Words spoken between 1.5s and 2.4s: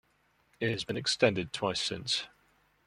twice since.